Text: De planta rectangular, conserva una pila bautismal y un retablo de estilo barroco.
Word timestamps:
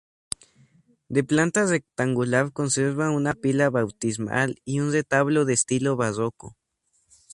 De 1.09 1.23
planta 1.23 1.67
rectangular, 1.67 2.51
conserva 2.51 3.11
una 3.11 3.35
pila 3.35 3.69
bautismal 3.69 4.59
y 4.65 4.79
un 4.79 4.91
retablo 4.91 5.45
de 5.45 5.53
estilo 5.53 5.95
barroco. 5.95 6.57